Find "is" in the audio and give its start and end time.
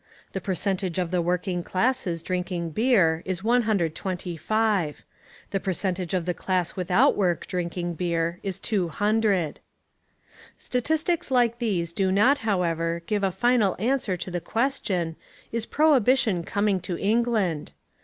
3.23-3.43, 8.41-8.59, 15.51-15.67